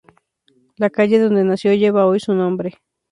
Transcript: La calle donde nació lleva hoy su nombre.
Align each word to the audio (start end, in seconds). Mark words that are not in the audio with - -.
La 0.77 0.89
calle 0.89 1.19
donde 1.23 1.43
nació 1.43 1.75
lleva 1.75 2.07
hoy 2.07 2.19
su 2.19 2.33
nombre. 2.33 2.73